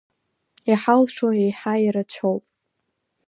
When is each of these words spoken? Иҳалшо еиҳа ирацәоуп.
Иҳалшо 0.71 1.27
еиҳа 1.43 1.73
ирацәоуп. 1.85 2.43